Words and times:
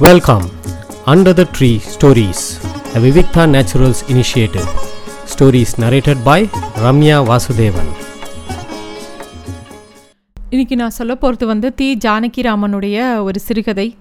Welcome 0.00 0.42
under 1.06 1.32
the 1.32 1.46
tree 1.58 1.80
stories 1.94 2.42
the 2.92 3.00
Vivikta 3.00 3.46
naturals 3.46 4.02
initiative 4.08 4.66
Stories 5.34 5.66
narrated 5.80 6.16
by 6.24 6.48
Ramya 6.84 7.18
Vasudevan 7.30 7.90
இன்னைக்கு 10.50 10.76
நான் 10.76 10.90
சொல்ல 10.90 11.14
போகிறது 11.14 11.46
வந்து 11.46 11.74
தி. 11.74 11.96
ஜானகிராமனுடைய 12.04 13.22
ஒரு 13.22 13.40
சிறுகதை. 13.40 13.96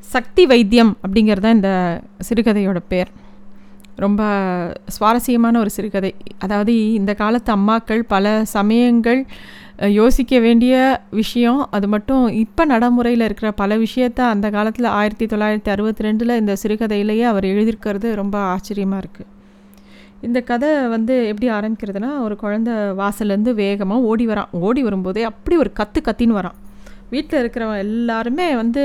சக்தி 0.00 0.46
வைத்தியம் 0.46 0.96
அப்படிங்கிறது 1.08 1.40
தான் 1.40 1.54
இந்த 1.54 2.00
சிறுகதையோட 2.28 2.76
பேர். 2.88 3.08
ரொம்ப 3.96 4.22
சுவாரஸ்யமான 4.86 5.58
ஒரு 5.58 5.70
சிறுகதை. 5.70 6.14
அதாவது 6.38 6.92
இந்த 6.92 7.14
காலத்து 7.14 7.56
அம்மாக்கள் 7.56 8.00
பல 8.00 8.44
சமயங்கள் 8.44 9.26
யோசிக்க 9.86 10.38
வேண்டிய 10.38 10.74
விஷயம். 11.10 11.68
அது 11.70 11.88
மட்டும் 11.88 12.28
இப்போ 12.28 12.64
நடைமுறையில் 12.64 13.20
இருக்கிற 13.20 13.52
பல 13.52 13.76
விஷயத்த 13.76 14.20
அந்த 14.34 14.50
காலத்தில் 14.50 14.88
ஆயிரத்தி 14.98 15.26
தொள்ளாயிரத்தி 15.26 15.70
அறுபத்தி 15.74 16.04
ரெண்டில் 16.06 16.38
இந்த 16.38 16.56
சிறுகதையிலேயே 16.62 17.22
அவர் 17.22 17.44
எழுதியிருக்கிறது 17.44 18.14
ரொம்ப 18.14 18.38
ஆச்சரியமாக 18.38 19.02
இருக்குது 19.04 19.30
இந்த 20.26 20.40
கதை 20.40 20.70
வந்து 20.88 21.14
எப்படி 21.26 21.48
ஆரம்பிக்கிறதுனா 21.50 22.10
ஒரு 22.20 22.36
குழந்த 22.40 22.70
வாசல்லேருந்து 23.00 23.54
வேகமாக 23.54 24.00
ஓடி 24.00 24.26
வரான். 24.26 24.50
ஓடி 24.50 24.82
வரும்போதே 24.82 25.22
அப்படி 25.22 25.56
ஒரு 25.56 25.72
கத்து 25.80 26.00
கத்தின்னு 26.08 26.38
வரான். 26.40 26.56
வீட்டில் 27.10 27.40
இருக்கிறவன் 27.42 27.82
எல்லாருமே 27.86 28.54
வந்து 28.54 28.84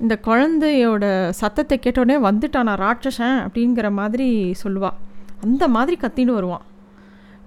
இந்த 0.00 0.14
குழந்தையோட 0.28 1.30
சத்தத்தை 1.30 1.78
கேட்டோடனே 1.78 2.16
வந்துட்டான் 2.28 2.68
நான் 2.70 2.82
ராட்சசன் 2.86 3.38
அப்படிங்கிற 3.46 3.90
மாதிரி 4.00 4.54
சொல்லுவாள் 4.64 4.96
அந்த 5.40 5.68
மாதிரி 5.68 5.96
கத்தின்னு 6.00 6.38
வருவான். 6.38 6.64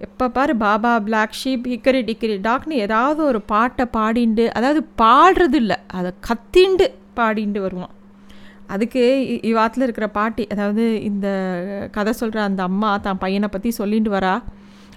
எப்போ 0.00 0.28
பாரு 0.28 0.56
baa baa 0.56 0.90
black 0.98 1.38
sheep 1.44 1.64
hickory 1.66 2.00
dickory 2.02 2.36
டாக்னு 2.38 2.74
ஏதாவது 2.84 3.20
ஒரு 3.24 3.40
பாட்டை 3.52 3.84
பாடிண்டு 3.92 4.44
அதாவது 4.48 4.80
பாடுறது 5.02 5.54
இல்லை 5.54 5.76
அதை 5.86 6.10
கத்திண்டு 6.28 6.86
பாடிண்டு 7.16 7.60
வருவான். 7.60 7.94
அதுக்கு 8.66 9.02
இவாத்தில் 9.42 9.82
இருக்கிற 9.82 10.08
பாட்டி 10.08 10.46
அதாவது 10.46 11.02
இந்த 11.02 11.28
கதை 11.90 12.12
சொல்கிற 12.12 12.42
அந்த 12.42 12.62
அம்மா 12.62 12.90
தான் 12.96 13.18
பையனை 13.18 13.48
பற்றி 13.48 13.70
சொல்லிட்டு 13.70 14.10
வரா 14.10 14.34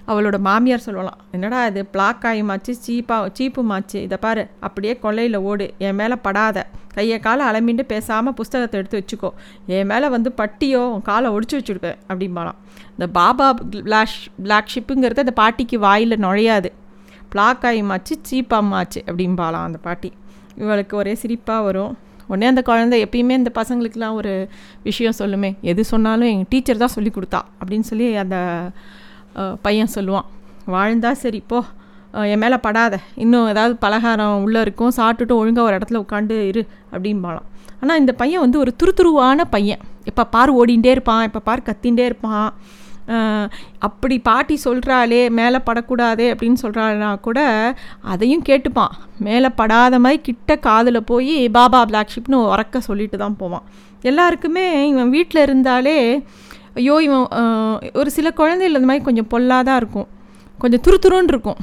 அவளோட 0.08 0.38
மாமியார் 0.38 0.86
சொல்லலாம். 0.86 1.18
என்னடா 1.30 1.66
இது? 1.66 1.86
பிளாக் 1.86 2.22
ஆயுமாச்சு 2.22 2.72
சீப்பா 2.86 3.16
சீப்புமாச்சு 3.38 3.94
இதை 3.94 4.18
பாரு. 4.20 4.48
அப்படியே 4.60 4.98
கொல்லையில் 5.02 5.36
ஓடு. 5.36 5.74
என் 5.78 5.94
மேலே 5.94 6.14
படாத. 6.14 6.66
கையை 6.94 7.18
காலை 7.20 7.44
அலமிண்டு 7.46 7.82
பேசாமல் 7.82 8.34
புஸ்தகத்தை 8.34 8.80
எடுத்து 8.80 8.98
வச்சுக்கோ. 9.00 9.30
என் 9.66 9.86
மேலே 9.86 10.08
வந்து 10.08 10.32
பட்டியோ 10.32 10.82
உன் 10.94 11.02
காலை 11.02 11.30
ஒடிச்சு 11.30 11.52
வச்சுடுவேன் 11.52 11.98
அப்படிம்பாலாம் 12.08 12.58
இந்த 12.90 13.06
பாபா 13.12 13.54
பிளாஷ் 13.70 14.20
பிளாக் 14.42 14.70
ஷிப்புங்கிறது 14.74 15.24
அந்த 15.24 15.30
பாட்டிக்கு 15.30 15.78
வாயில் 15.78 16.20
நுழையாது. 16.20 16.70
பிளாக் 17.28 17.62
ஆயுமாச்சு 17.62 18.14
சீப்பாமாச்சு 18.30 19.00
அப்படிம்பாலாம் 19.06 19.68
அந்த 19.68 19.78
பாட்டி. 19.78 20.12
இவளுக்கு 20.56 20.96
ஒரே 20.96 21.12
சிரிப்பாக 21.22 21.62
வரும். 21.64 21.98
உடனே 22.26 22.46
அந்த 22.46 22.62
குழந்தை 22.62 23.04
எப்பயுமே 23.04 23.30
இந்த 23.30 23.50
பசங்களுக்கெலாம் 23.54 24.12
ஒரு 24.12 24.48
விஷயம் 24.82 25.18
சொல்லுமே. 25.18 25.60
எது 25.60 25.84
சொன்னாலும் 25.84 26.28
எங்கள் 26.28 26.46
டீச்சர் 26.48 26.76
தான் 26.76 26.94
சொல்லி 26.96 27.10
கொடுத்தா 27.14 27.40
அப்படின்னு 27.60 27.80
சொல்லி 27.80 28.16
அந்த 28.16 28.36
பையன் 29.66 29.94
சொல்லுவான் 29.94 30.28
வாழ்ந்தா 30.74 31.12
சரி 31.22 31.40
போ. 31.52 31.60
என் 32.32 32.42
மேலே 32.42 32.56
படாத. 32.66 32.94
இன்னும் 33.22 33.48
ஏதாவது 33.52 33.74
பலகாரம் 33.84 34.42
உள்ளே 34.46 34.60
இருக்கும் 34.66 34.92
சாப்பிட்டுட்டு 34.98 35.34
ஒழுங்காக 35.40 35.68
ஒரு 35.68 35.76
இடத்துல 35.78 36.00
உட்காந்து 36.04 36.36
இரு 36.50 36.62
அப்படிம்பாலாம் 36.94 37.48
ஆனால் 37.80 38.00
இந்த 38.02 38.12
பையன் 38.20 38.44
வந்து 38.44 38.58
ஒரு 38.64 38.72
துருதுருவான 38.80 39.44
பையன். 39.54 39.82
இப்போ 40.10 40.24
பார் 40.34 40.50
ஓடிகிட்டே 40.60 40.90
இருப்பான் 40.96 41.24
இப்போ 41.28 41.40
பார் 41.48 41.66
கத்தின்ண்டே 41.68 42.04
இருப்பான். 42.10 42.50
அப்படி 43.86 44.16
பாட்டி 44.28 44.56
சொல்கிறாளே 44.64 45.22
மேலே 45.38 45.58
படக்கூடாதே 45.68 46.26
அப்படின்னு 46.32 46.58
சொல்கிறாள்னா 46.64 47.08
கூட 47.26 47.40
அதையும் 48.12 48.44
கேட்டுப்பான். 48.48 48.92
மேலே 49.28 49.48
படாத 49.60 49.98
மாதிரி 50.04 50.20
கிட்ட 50.28 50.56
காதில் 50.66 51.06
போய் 51.10 51.34
பாபா 51.56 51.80
பிளாக் 51.90 52.12
ஷிப்னு 52.14 52.38
உறக்க 52.52 52.84
சொல்லிட்டு 52.88 53.18
தான் 53.24 53.40
போவான். 53.42 53.66
எல்லாருக்குமே 54.10 54.66
இவன் 54.92 55.12
வீட்டில் 55.16 55.44
இருந்தாலே 55.46 55.98
ஐயோ 56.78 56.94
இவன் 57.06 57.26
ஒரு 58.00 58.10
சில 58.16 58.28
குழந்தைகள் 58.40 58.76
இந்த 58.78 58.88
மாதிரி 58.90 59.04
கொஞ்சம் 59.08 59.30
பொல்லாதான் 59.34 59.78
இருக்கும். 59.82 60.08
கொஞ்சம் 60.58 60.82
துருதுருன்னு 60.86 61.32
இருக்கும். 61.34 61.58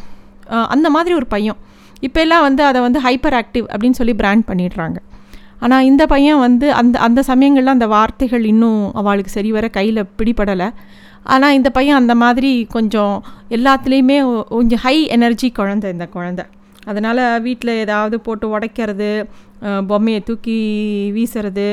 அந்த 0.75 0.88
மாதிரி 0.96 1.14
ஒரு 1.20 1.28
பையன். 1.36 1.59
இப்போ 2.08 2.20
எல்லாம் 2.25 2.46
வந்து 2.47 2.62
அதை 2.70 2.80
வந்து 2.88 3.00
ஹைப்பர் 3.06 3.38
ஆக்டிவ் 3.42 3.66
அப்படின்னு 3.72 4.00
சொல்லி 4.00 4.16
பிராண்ட் 4.22 4.46
பண்ணிடுறாங்க. 4.50 4.97
ஆனால் 5.66 5.88
இந்த 5.90 6.03
பையன் 6.14 6.40
வந்து 6.46 6.68
அந்த 6.81 6.96
அந்த 7.08 7.22
சமயங்களில் 7.30 7.75
அந்த 7.75 7.88
வார்த்தைகள் 7.96 8.44
இன்னும் 8.52 8.81
அவளுக்கு 9.00 9.31
சரி 9.38 9.50
வர 9.58 9.68
கையில் 9.78 10.09
பிடிபடலை. 10.20 10.70
ஆனால் 11.34 11.56
இந்த 11.58 11.70
பையன் 11.78 12.00
அந்த 12.02 12.14
மாதிரி 12.24 12.52
கொஞ்சம் 12.76 13.16
எல்லாத்துலேயுமே 13.58 14.18
கொஞ்சம் 14.56 14.81
ஹை 14.86 14.96
எனர்ஜி 15.16 15.50
குழந்தை 15.59 15.88
இந்த 15.96 16.06
குழந்தை. 16.16 16.46
அதனால் 16.91 17.24
வீட்டில் 17.46 17.80
ஏதாவது 17.84 18.16
போட்டு 18.26 18.46
உடைக்கிறது 18.56 19.09
பொம்மையை 19.90 20.22
தூக்கி 20.30 20.58
வீசுறது 21.16 21.68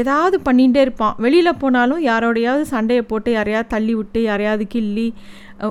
ஏதாவது 0.00 0.36
பண்ணிகிட்டே 0.46 0.80
இருப்பான். 0.86 1.14
வெளியில் 1.24 1.60
போனாலும் 1.62 2.00
யாரோடையாவது 2.06 2.64
சண்டையை 2.72 3.02
போட்டு 3.10 3.30
யாரையாவது 3.32 3.72
தள்ளி 3.74 3.94
விட்டு 3.94 4.22
யாரையாவது 4.22 4.66
கிள்ளி 4.66 5.08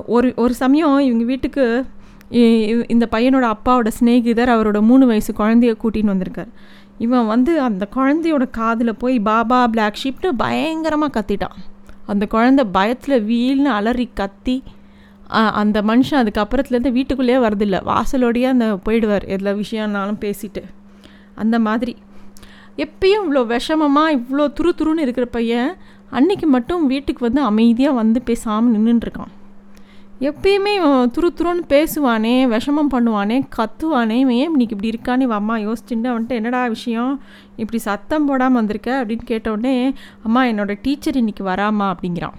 ஒரு 0.06 0.28
ஒரு 0.36 0.54
சமயம் 0.62 0.98
இவங்க 1.08 1.24
வீட்டுக்கு 1.24 1.64
இந்த 2.94 3.04
பையனோட 3.14 3.46
அப்பாவோட 3.54 3.88
சிநேகிதர் 3.98 4.52
அவரோட 4.54 4.78
மூணு 4.80 5.06
வயசு 5.06 5.32
குழந்தைய 5.38 5.72
கூட்டின்னு 5.82 6.12
வந்திருக்கார். 6.12 6.52
இவன் 6.98 7.26
வந்து 7.26 7.52
அந்த 7.60 7.84
குழந்தையோட 7.96 8.44
காதில் 8.50 9.00
போய் 9.02 9.16
பாபா 9.28 9.60
பிளாக் 9.74 10.00
ஷீப்னு 10.02 10.30
பயங்கரமாக 10.36 11.14
கத்திட்டான். 11.16 11.58
அந்த 12.12 12.24
குழந்தை 12.26 12.64
பயத்தில் 12.76 13.24
வீல்னு 13.30 13.70
அலறி 13.78 14.08
கத்தி 14.20 14.56
அந்த 15.60 15.78
மனுஷன் 15.82 16.20
அதுக்கப்புறத்துலேருந்து 16.22 16.92
வீட்டுக்குள்ளேயே 16.96 17.38
வரதில்லை 17.44 17.78
வாசலோடையே 17.90 18.48
அந்த 18.54 18.66
போயிடுவார் 18.86 19.24
எல்லா 19.36 19.52
விஷயம்னாலும் 19.62 20.20
பேசிட்டு. 20.24 20.62
அந்த 21.34 21.56
மாதிரி 21.58 21.94
எப்பயும் 22.78 23.24
இவ்வளோ 23.24 23.46
விஷமமாக 23.46 24.12
இவ்வளோ 24.12 24.52
துரு 24.52 24.70
துருன்னு 24.70 24.98
இருக்கிற 24.98 25.26
பையன் 25.26 25.76
அன்னைக்கு 26.10 26.46
மட்டும் 26.46 26.86
வீட்டுக்கு 26.86 27.24
வந்து 27.24 27.40
அமைதியாக 27.40 27.94
வந்து 27.94 28.22
பேசாமல் 28.22 28.74
நின்றுட்டுருக்கான் 28.74 29.32
எப்பயுமே 30.20 30.74
இவன் 30.74 31.10
துரு 31.10 31.28
துருன்னு 31.38 31.62
பேசுவானே 31.68 32.46
விஷமம் 32.48 32.90
பண்ணுவானே 32.92 33.42
கத்துவானே 33.56 34.14
இவன் 34.14 34.34
ஏன் 34.34 34.50
இன்னைக்கு 34.50 34.76
இப்படி 34.76 34.92
இருக்கானே 34.92 35.28
அம்மா 35.30 35.56
யோசிச்சுட்டு 35.56 36.10
அவன்ட்டு 36.10 36.28
என்னடா 36.28 36.66
விஷயம் 36.66 37.20
இப்படி 37.56 37.78
சத்தம் 37.78 38.24
போடாமல் 38.24 38.60
வந்திருக்க 38.60 39.04
அப்படின்னு 39.04 39.24
கேட்டவுடனே 39.26 39.94
அம்மா 40.22 40.44
என்னோட 40.44 40.78
டீச்சர் 40.82 41.16
இன்னைக்கு 41.16 41.44
வராமா 41.44 41.94
அப்படிங்கிறான். 41.94 42.32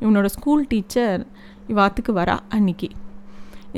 இவனோட 0.00 0.24
ஸ்கூல் 0.24 0.66
டீச்சர் 0.66 1.26
இவாத்துக்கு 1.68 2.12
வரா 2.12 2.38
அன்னைக்கு. 2.48 2.90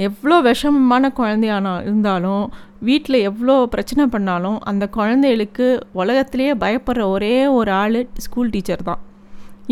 எவ்வளோ 0.06 0.36
விஷமமான 0.48 1.10
குழந்தையானா 1.18 1.72
இருந்தாலும் 1.86 2.44
வீட்டில் 2.88 3.18
எவ்வளோ 3.28 3.54
பிரச்சனை 3.74 4.04
பண்ணாலும் 4.14 4.56
அந்த 4.70 4.84
குழந்தைகளுக்கு 4.96 5.66
உலகத்திலேயே 6.00 6.54
பயப்படுற 6.62 7.02
ஒரே 7.16 7.34
ஒரு 7.58 7.70
ஆள் 7.82 7.98
ஸ்கூல் 8.26 8.52
டீச்சர் 8.54 8.88
தான். 8.88 9.02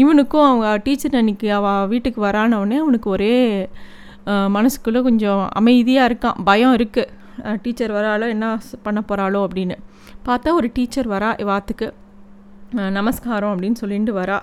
இவனுக்கும் 0.02 0.46
அவங்க 0.48 0.68
டீச்சர் 0.84 1.18
அன்னைக்கு 1.20 1.48
அவள் 1.58 1.88
வீட்டுக்கு 1.92 2.20
வரானவுடனே 2.26 2.78
அவனுக்கு 2.84 3.10
ஒரே 3.16 3.34
மனசுக்குள்ளே 4.56 5.02
கொஞ்சம் 5.08 5.42
அமைதியாக 5.60 6.08
இருக்கான். 6.10 6.38
பயம் 6.48 6.76
இருக்குது 6.78 7.58
டீச்சர் 7.64 7.96
வராளோ 7.98 8.28
என்ன 8.34 8.46
பண்ண 8.86 8.98
போகிறாளோ 9.08 9.40
அப்படின்னு. 9.46 9.76
பார்த்தா 10.28 10.54
ஒரு 10.60 10.70
டீச்சர் 10.76 11.08
வரா 11.14 11.30
வாத்துக்கு 11.50 11.88
நமஸ்காரம் 12.98 13.52
அப்படின்னு 13.54 13.80
சொல்லிட்டு 13.82 14.12
வரா. 14.20 14.38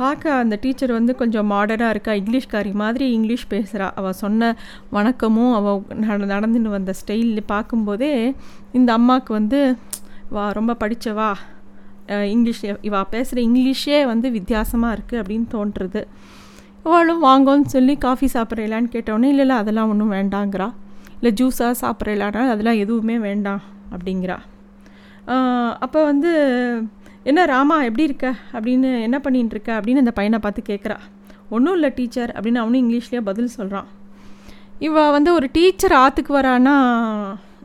பார்க்க 0.00 0.32
அந்த 0.42 0.54
டீச்சர் 0.62 0.92
வந்து 0.96 1.12
கொஞ்சம் 1.20 1.48
மாடர்னாக 1.52 1.94
இருக்கா 1.94 2.12
இங்கிலீஷ்காரி 2.20 2.72
மாதிரி 2.82 3.04
இங்கிலீஷ் 3.16 3.44
பேசுகிறா 3.52 3.86
அவள் 4.00 4.18
சொன்ன 4.22 4.48
வணக்கமும் 4.96 5.52
அவள் 5.58 5.78
நட 6.02 6.18
நடந்துன்னு 6.34 6.72
வந்த 6.76 6.92
ஸ்டைல் 7.00 7.38
பார்க்கும்போதே 7.52 8.10
இந்த 8.78 8.90
அம்மாவுக்கு 8.98 9.32
வந்து 9.38 9.60
வா 10.36 10.44
ரொம்ப 10.58 10.72
படித்தவா 10.82 11.28
இங்கிலீஷ் 12.34 12.62
இவா 12.88 13.00
பேசுகிற 13.14 13.38
இங்கிலீஷே 13.48 14.00
வந்து 14.12 14.28
வித்தியாசமாக 14.36 14.96
இருக்குது 14.96 15.20
அப்படின்னு 15.22 15.46
தோன்றுறது. 15.54 16.02
இவளும் 16.84 17.24
வாங்கோன்னு 17.28 17.68
சொல்லி 17.74 17.94
காஃபி 18.04 18.26
சாப்பிட்றீங்களான்னு 18.34 18.92
கேட்டோன்னே 18.92 19.30
இல்லை 19.32 19.44
இல்லை 19.46 19.56
அதெல்லாம் 19.62 19.90
ஒன்றும் 19.92 20.12
வேண்டாங்கிறா. 20.16 20.68
இல்லை 21.18 21.32
ஜூஸாக 21.40 21.74
சாப்பிட்றீங்களான்னா 21.82 22.42
அதெல்லாம் 22.52 22.80
எதுவுமே 22.84 23.16
வேண்டாம் 23.28 23.62
அப்படிங்கிறா. 23.94 24.36
அப்போ 25.84 25.98
வந்து 26.10 26.32
என்ன 27.26 27.44
ராமா 27.44 27.76
எப்படி 27.82 28.02
இருக்க? 28.02 28.26
அப்படின்னு 28.52 28.88
என்ன 29.02 29.16
பண்ணிகிட்டு 29.18 29.54
இருக்க 29.56 29.70
அப்படின்னு 29.78 30.02
அந்த 30.04 30.10
பையனை 30.10 30.38
பார்த்து 30.38 30.62
கேட்குறா 30.68 30.96
ஒன்றும் 31.48 31.74
இல்லை 31.74 31.90
டீச்சர் 31.94 32.30
அப்படின்னு 32.30 32.62
அவனும் 32.62 32.80
இங்கிலீஷ்லேயே 32.82 33.20
பதில் 33.20 33.54
சொல்கிறான் 33.56 33.88
இவ 34.78 35.10
வந்து 35.10 35.30
ஒரு 35.32 35.46
டீச்சர் 35.52 35.94
ஆற்றுக்கு 35.94 36.32
வரானா 36.38 36.74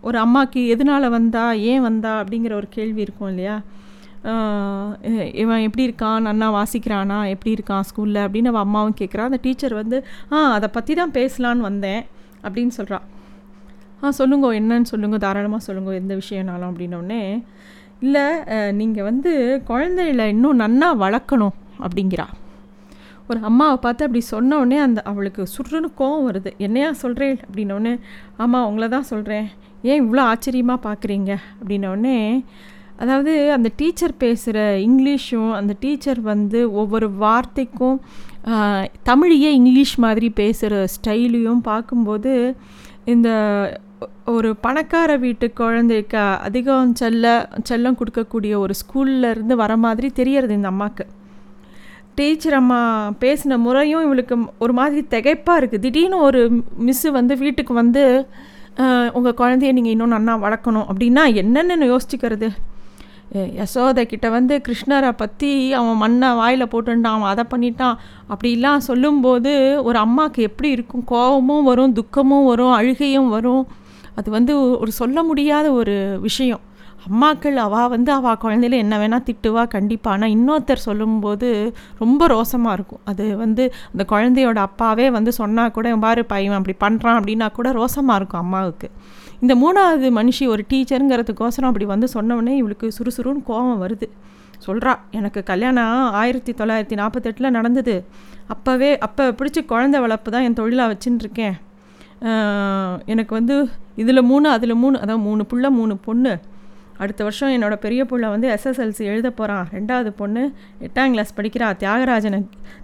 ஒரு 0.02 0.18
அம்மாக்கு 0.20 0.62
எதனால் 0.68 1.08
வந்தா 1.10 1.44
ஏன் 1.72 1.82
வந்தா 1.82 2.12
அப்படிங்கிற 2.22 2.54
ஒரு 2.54 2.68
கேள்வி 2.70 3.02
இருக்கும் 3.02 3.28
இல்லையா? 3.28 3.56
இவன் 5.34 5.64
எப்படி 5.64 5.84
இருக்கான்? 5.90 6.26
நன்னா 6.26 6.48
வாசிக்கிறானா? 6.58 7.18
எப்படி 7.30 7.52
இருக்கான் 7.54 7.86
ஸ்கூலில்? 7.90 8.22
அப்படின்னு 8.26 8.46
அவள் 8.46 8.62
அம்மாவும் 8.62 8.98
கேட்குறான் 9.02 9.30
அந்த 9.30 9.40
டீச்சர் 9.42 9.74
வந்து 9.74 9.98
ஆ 10.32 10.40
அதை 10.52 10.70
பற்றி 10.72 10.94
தான் 10.94 11.12
பேசலான்னு 11.12 11.68
வந்தேன் 11.70 12.02
அப்படின்னு 12.44 12.68
சொல்கிறான் 12.68 13.06
ஆ 14.04 14.12
சொல்லுங்க 14.12 14.48
என்னன்னு 14.60 14.90
சொல்லுங்க 14.92 15.18
தாராளமாக 15.18 15.64
சொல்லுங்க 15.64 15.92
எந்த 15.94 16.14
விஷயம்னாலும் 16.16 16.70
அப்படின்னோடனே 16.72 17.22
இல்லை 18.06 18.26
நீங்கள் 18.80 19.08
வந்து 19.10 19.32
குழந்தைகளை 19.70 20.26
இன்னும் 20.34 20.62
நன்னா 20.64 20.90
வளர்க்கணும் 21.04 21.56
அப்படிங்கிறா. 21.86 22.28
ஒரு 23.30 23.40
அம்மாவை 23.50 23.76
பார்த்து 23.84 24.06
அப்படி 24.06 24.22
சொன்ன 24.34 24.58
உடனே 24.62 24.78
அந்த 24.86 25.00
அவளுக்கு 25.10 25.42
சுற்றுன்னு 25.56 25.90
கோவம் 26.00 26.26
வருது. 26.30 26.52
என்னையா 26.66 26.90
சொல்கிறேன் 27.04 27.38
அப்படின்னோடனே 27.46 27.94
ஆமாம் 28.44 28.68
உங்களை 28.70 28.88
தான் 28.96 29.10
சொல்கிறேன் 29.12 29.48
ஏன் 29.90 30.02
இவ்வளோ 30.04 30.24
ஆச்சரியமாக 30.32 30.86
பார்க்குறீங்க? 30.88 31.32
அப்படின்னோடனே 31.60 32.18
அதாவது 33.04 33.34
அந்த 33.56 33.70
டீச்சர் 33.80 34.14
பேசுகிற 34.24 34.58
இங்கிலீஷும் 34.88 35.52
அந்த 35.60 35.74
டீச்சர் 35.84 36.20
வந்து 36.32 36.60
ஒவ்வொரு 36.82 37.08
வார்த்தைக்கும் 37.24 37.98
தமிழையே 39.10 39.50
இங்கிலீஷ் 39.60 39.96
மாதிரி 40.06 40.28
பேசுகிற 40.42 40.84
ஸ்டைலையும் 40.96 41.64
பார்க்கும்போது 41.72 42.34
இந்த 43.14 43.30
ஒரு 44.36 44.50
பணக்கார 44.66 45.18
வீட்டு 45.24 45.48
குழந்தைக்கு 45.62 46.22
அதிகம் 46.48 46.94
செல்ல 47.02 47.26
செல்லம் 47.70 47.98
கொடுக்கக்கூடிய 48.00 48.54
ஒரு 48.64 48.74
ஸ்கூல்ல 48.82 49.32
இருந்து 49.36 49.56
வர 49.64 49.76
மாதிரி 49.86 50.10
தெரியறது 50.20 50.56
இந்த 50.60 50.70
அம்மாவுக்கு 50.74 51.06
டீச்சர் 52.18 52.56
அம்மா 52.62 52.80
பேசின 53.24 53.58
முறையும் 53.66 54.06
இவளுக்கு 54.08 54.36
ஒரு 54.64 54.74
மாதிரி 54.80 55.02
திகைப்பாக 55.14 55.60
இருக்குது 55.60 55.84
திடீர்னு 55.86 56.18
ஒரு 56.28 56.42
மிஸ்ஸு 56.88 57.12
வந்து 57.20 57.34
வீட்டுக்கு 57.44 57.76
வந்து 57.82 58.04
உங்கள் 59.18 59.38
குழந்தைய 59.40 59.72
நீங்கள் 59.78 59.94
இன்னும் 59.94 60.14
நன்னா 60.16 60.34
வளர்க்கணும். 60.44 60.86
அப்படின்னா 60.92 61.24
என்னென்னு 61.42 61.88
யோசிச்சுக்கிறது. 61.94 62.48
யசோதை 63.60 64.04
கிட்ட 64.12 64.28
வந்து 64.36 64.54
கிருஷ்ணரை 64.66 65.12
பற்றி 65.22 65.52
அவன் 65.80 66.00
மண்ணை 66.04 66.30
வாயில் 66.40 66.72
போட்டுட்டான் 66.72 67.18
அவன் 67.18 67.32
அதை 67.34 67.44
பண்ணிட்டான். 67.54 68.00
அப்படிலாம் 68.34 68.86
சொல்லும்போது 68.88 69.52
ஒரு 69.88 69.98
அம்மாவுக்கு 70.06 70.42
எப்படி 70.50 70.70
இருக்கும்? 70.78 71.06
கோபமும் 71.12 71.68
வரும் 71.70 71.96
துக்கமும் 72.00 72.48
வரும் 72.52 72.74
அழுகையும் 72.80 73.30
வரும். 73.36 73.64
அது 74.20 74.30
வந்து 74.38 74.54
ஒரு 74.84 74.92
சொல்ல 75.00 75.24
முடியாத 75.30 75.68
ஒரு 75.80 75.96
விஷயம். 76.28 76.64
அம்மாக்கள் 77.08 77.56
அவள் 77.66 77.92
வந்து 77.94 78.12
அவள் 78.16 78.40
குழந்தையில 78.42 78.78
என்ன 78.84 78.96
வேணால் 79.02 79.24
திட்டுவா 79.28 79.64
கண்டிப்பாக 79.76 80.16
ஆனால் 80.16 80.34
இன்னொருத்தர் 80.36 80.84
சொல்லும்போது 80.88 81.48
ரொம்ப 82.02 82.28
ரோசமாக 82.34 82.76
இருக்கும். 82.78 83.02
அது 83.12 83.26
வந்து 83.44 83.64
அந்த 83.92 84.04
குழந்தையோட 84.12 84.60
அப்பாவே 84.68 85.08
வந்து 85.18 85.32
சொன்னால் 85.40 85.74
கூட 85.78 85.96
பாரு 86.04 86.24
பையன் 86.34 86.58
அப்படி 86.60 86.76
பண்ணுறான் 86.84 87.18
அப்படின்னா 87.20 87.48
கூட 87.58 87.72
ரோசமாக 87.80 88.20
இருக்கும் 88.22 88.44
அம்மாவுக்கு. 88.46 88.90
இந்த 89.44 89.54
மூணாவது 89.64 90.10
மனுஷி 90.20 90.46
ஒரு 90.54 90.64
டீச்சருங்கிறதுக்கோசரம் 90.72 91.70
அப்படி 91.72 91.88
வந்து 91.94 92.10
சொன்னோடனே 92.16 92.54
இவளுக்கு 92.62 92.90
சுறுசுறுன்னு 92.98 93.48
கோபம் 93.50 93.82
வருது. 93.86 94.10
சொல்கிறா 94.68 94.94
எனக்கு 95.20 95.40
கல்யாணம் 95.52 95.96
ஆயிரத்தி 96.22 96.52
தொள்ளாயிரத்தி 96.60 96.96
நாற்பத்தெட்டில் 97.02 97.56
நடந்தது. 97.58 97.96
அப்போவே 98.54 98.92
அப்போ 99.08 99.24
பிடிச்ச 99.40 99.60
குழந்தை 99.74 100.00
வளர்ப்பு 100.06 100.32
தான் 100.36 100.46
என் 100.48 100.60
தொழிலாக 100.62 100.94
வச்சுன்னு 100.94 101.24
இருக்கேன். 101.26 101.56
எனக்கு 103.14 103.34
வந்து 103.38 103.56
இதில் 104.02 104.28
மூணு 104.32 104.48
அதில் 104.56 104.82
மூணு 104.84 104.98
அதான் 105.04 105.24
மூணு 105.28 105.44
புள்ள 105.52 105.70
மூணு 105.80 105.94
பொண்ணு. 106.08 106.34
அடுத்த 107.04 107.22
வருஷம் 107.28 107.54
என்னோடய 107.56 107.84
பெரிய 107.86 108.02
பிள்ளை 108.10 108.28
வந்து 108.34 108.48
எஸ்எஸ்எல்சி 108.56 109.04
எழுத 109.12 109.28
போகிறான் 109.38 109.68
ரெண்டாவது 109.76 110.10
பொண்ணு 110.20 110.44
எட்டாம் 110.86 111.14
கிளாஸ் 111.14 111.38
படிக்கிறா. 111.38 111.68
தியாகராஜனை 111.82 112.40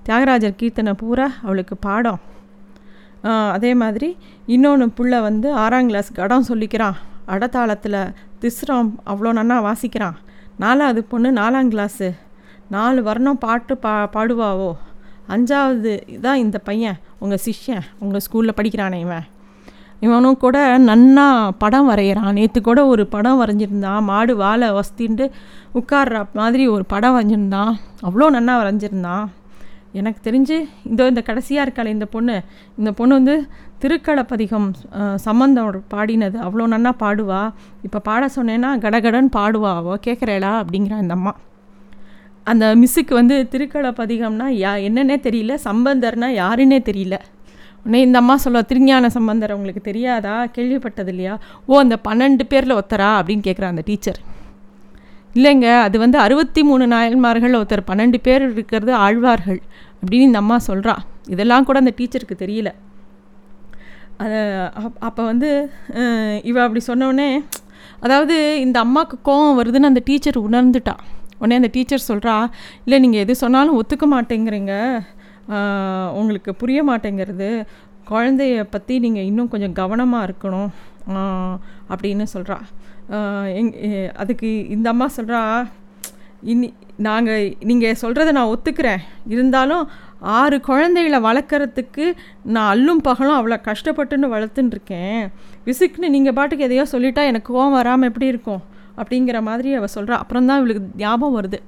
தியாகராஜர் 0.07 0.57
கீர்த்தனை 0.61 0.93
பூரா 1.01 1.27
அவளுக்கு 1.45 1.77
பாடம். 1.87 2.21
அதே 3.55 3.71
மாதிரி 3.81 4.09
இன்னொன்று 4.55 4.87
புள்ள 4.97 5.19
வந்து 5.27 5.47
ஆறாம் 5.63 5.89
கிளாஸ் 5.91 6.09
கடம் 6.19 6.47
சொல்லிக்கிறான். 6.49 6.97
அடத்தாளத்தில் 7.33 7.99
திஸ்ரம் 8.43 8.91
அவ்வளோ 9.11 9.31
நன்னா 9.39 9.57
வாசிக்கிறான். 9.69 10.17
நாலாவது 10.63 11.01
பொண்ணு 11.11 11.29
நாலாம் 11.41 11.71
கிளாஸு 11.73 12.09
நாலு 12.75 12.99
வர்ணம் 13.07 13.41
பாட்டு 13.45 13.73
பா 13.83 13.93
பாடுவாவோ? 14.15 14.71
அஞ்சாவது 15.33 15.91
தான் 16.25 16.41
இந்த 16.43 16.57
பையன் 16.69 16.97
உங்கள் 17.23 17.43
சிஷ்யன். 17.45 17.85
உங்கள் 18.03 18.23
ஸ்கூலில் 18.25 18.57
படிக்கிறானே 18.59 18.99
இவன். 19.05 19.25
இவனும் 20.05 20.41
கூட 20.44 20.57
நன்னா 20.89 21.25
படம் 21.61 21.89
வரைகிறான். 21.89 22.35
நேற்று 22.38 22.59
கூட 22.67 22.79
ஒரு 22.94 23.03
படம் 23.13 23.39
வரைஞ்சிருந்தான். 23.41 24.01
மாடு 24.09 24.33
வாழை 24.44 24.67
வசதின்ட்டு 24.77 25.25
உட்கார்ற 25.79 26.17
மாதிரி 26.39 26.63
ஒரு 26.75 26.85
படம் 26.94 27.15
வரைஞ்சிருந்தான். 27.15 27.73
அவ்வளோ 28.07 28.27
நன்னா 28.38 28.55
வரைஞ்சிருந்தான். 28.61 29.25
எனக்கு 29.99 30.19
தெரிஞ்சு 30.27 30.55
இதோ 30.94 31.03
இந்த 31.11 31.21
கடைசியாக 31.27 31.65
இருக்காள் 31.65 31.94
இந்த 31.94 32.05
பொண்ணு. 32.15 32.35
இந்த 32.79 32.91
பொண்ணு 32.97 33.13
வந்து 33.19 33.35
திருக்களப்பதிகம் 33.83 34.67
சம்பந்தம் 35.25 35.83
பாடினது. 35.94 36.38
அவ்வளோ 36.47 36.67
நன்னா 36.73 36.91
பாடுவா. 37.03 37.41
இப்போ 37.88 38.00
பாட 38.09 38.29
சொன்னேன்னா 38.35 38.71
கடகடன் 38.85 39.29
பாடுவா. 39.38 39.71
அவள் 39.81 40.03
கேட்குறேளா 40.07 40.51
அப்படிங்கிற 40.61 40.97
இந்த 41.05 41.15
அம்மா. 41.19 41.33
அந்த 42.51 42.65
மிஸ்ஸுக்கு 42.81 43.13
வந்து 43.21 43.38
திருக்களப்பதிகம்னா 43.53 44.50
யா 44.65 44.73
என்னன்னே 44.89 45.17
தெரியல. 45.27 45.55
சம்பந்தர்னா 45.69 46.29
யாருன்னே 46.41 46.79
தெரியல. 46.89 47.17
உடனே 47.88 48.00
இந்த 48.06 48.18
அம்மா 48.22 48.36
சொல்ல 48.44 48.62
திருஞான 48.69 49.10
சம்பந்தர் 49.18 49.54
உங்களுக்கு 49.57 49.81
தெரியாதா? 49.89 50.34
கேள்விப்பட்டது 50.56 51.12
இல்லையா 51.13 51.36
ஓ 51.69 51.80
அந்த 51.84 51.95
பன்னெண்டு 52.07 52.45
பேரில் 52.51 52.80
ஒத்தரா 52.80 53.10
அப்படின்னு 53.19 53.45
கேட்குறா 53.45 53.68
அந்த 53.74 53.84
டீச்சர் 53.89 54.19
இல்லைங்க 55.36 55.68
அது 55.86 55.98
வந்து 56.04 56.18
அறுபத்தி 56.24 56.62
மூணு 56.69 56.86
நாயன்மார்கள் 56.94 57.57
ஒருத்தர் 57.60 57.89
பன்னெண்டு 57.89 58.19
பேர் 58.25 58.44
இருக்கிறது 58.48 58.92
ஆழ்வார்கள் 59.06 59.60
அப்படின்னு 60.00 60.28
இந்த 60.30 60.39
அம்மா 60.44 60.57
சொல்கிறா 60.69 60.95
இதெல்லாம் 61.34 61.68
கூட 61.68 61.78
அந்த 61.84 61.94
டீச்சருக்கு 62.00 62.36
தெரியல. 62.44 62.69
அதை 64.24 64.39
அப்போ 65.07 65.22
வந்து 65.31 65.50
இவ 66.50 66.57
அப்படி 66.66 66.81
சொன்னோடனே 66.89 67.30
அதாவது 68.06 68.36
இந்த 68.66 68.78
அம்மாவுக்கு 68.86 69.18
கோவம் 69.30 69.57
வருதுன்னு 69.60 69.92
அந்த 69.92 70.01
டீச்சர் 70.10 70.39
உணர்ந்துட்டா. 70.48 70.95
உடனே 71.42 71.60
அந்த 71.62 71.69
டீச்சர் 71.75 72.07
சொல்கிறா 72.10 72.36
இல்லை 72.86 73.00
நீங்கள் 73.04 73.24
எது 73.25 73.34
சொன்னாலும் 73.44 73.78
ஒத்துக்க 73.80 74.06
மாட்டேங்கிறீங்க. 74.13 74.74
உங்களுக்கு 76.19 76.51
புரிய 76.61 76.79
மாட்டேங்கிறது. 76.89 77.49
குழந்தைய 78.11 78.63
பற்றி 78.73 78.95
நீங்கள் 79.05 79.27
இன்னும் 79.29 79.51
கொஞ்சம் 79.53 79.77
கவனமாக 79.81 80.27
இருக்கணும். 80.27 80.69
அப்படின்னு 81.91 82.25
சொல்கிறா 82.35 82.57
எங் 83.59 83.73
அதுக்கு 84.21 84.49
இந்த 84.75 84.88
அம்மா 84.94 85.07
சொல்கிறா 85.17 85.41
இனி 86.51 86.67
நாங்கள் 87.05 87.44
நீங்கள் 87.69 87.99
சொல்கிறத 88.01 88.31
நான் 88.38 88.51
ஒத்துக்கிறேன். 88.53 89.01
இருந்தாலும் 89.33 89.83
ஆறு 90.38 90.57
குழந்தைகளை 90.67 91.19
வளர்க்குறதுக்கு 91.27 92.05
நான் 92.53 92.69
அல்லும் 92.73 93.01
பகலும் 93.07 93.38
அவ்வளோ 93.39 93.57
கஷ்டப்பட்டுன்னு 93.69 94.33
வளர்த்துன்னு 94.35 95.01
விசுக்குன்னு 95.67 96.13
நீங்கள் 96.15 96.35
பாட்டுக்கு 96.39 96.67
எதையோ 96.67 96.85
சொல்லிட்டா 96.93 97.23
எனக்கு 97.31 97.50
கோவம் 97.55 97.77
வராமல் 97.79 98.09
எப்படி 98.11 98.27
இருக்கும்? 98.33 98.61
அப்படிங்கிற 99.01 99.39
மாதிரி 99.50 99.69
அவள் 99.79 99.95
சொல்கிறா 99.95 100.15
அப்புறம் 100.23 100.47
தான் 100.50 100.59
இவளுக்கு 100.61 100.83
ஞாபகம் 101.03 101.38
வருது. 101.39 101.59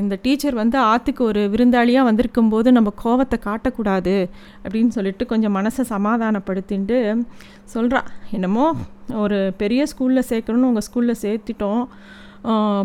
இந்த 0.00 0.18
டீச்சர் 0.22 0.54
வந்து 0.54 0.78
ஆற்றுக்கு 0.78 1.24
ஒரு 1.24 1.40
விருந்தாளியாக 1.52 2.08
வந்திருக்கும் 2.08 2.48
போது 2.48 2.68
நம்ம 2.72 2.92
கோவத்தை 3.04 3.38
காட்டக்கூடாது 3.46 4.16
அப்படின்னு 4.64 4.88
சொல்லிட்டு 4.88 5.26
கொஞ்சம் 5.26 5.56
மனசை 5.56 5.84
சமாதானப்படுத்திட்டு 5.94 6.98
சொல்கிறா 7.74 8.00
என்னமோ 8.30 8.66
ஒரு 9.24 9.52
பெரிய 9.56 9.86
ஸ்கூலில் 9.92 10.28
சேர்க்கணும்னு 10.30 10.70
உங்கள் 10.70 10.86
ஸ்கூலில் 10.88 11.22
சேர்த்துட்டோம் 11.24 11.84